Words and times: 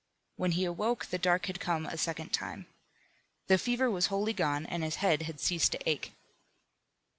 When 0.35 0.53
he 0.53 0.65
awoke 0.65 1.05
the 1.05 1.19
dark 1.19 1.45
had 1.45 1.59
come 1.59 1.85
a 1.85 1.95
second 1.95 2.29
time. 2.33 2.65
The 3.45 3.59
fever 3.59 3.87
was 3.87 4.07
wholly 4.07 4.33
gone, 4.33 4.65
and 4.65 4.81
his 4.83 4.95
head 4.95 5.21
had 5.21 5.39
ceased 5.39 5.73
to 5.73 5.87
ache. 5.87 6.13